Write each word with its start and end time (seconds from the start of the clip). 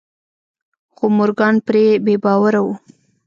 خو 0.95 1.05
مورګان 1.17 1.55
پرې 1.67 1.85
بې 2.05 2.15
باوره 2.23 2.61
و. 2.65 2.67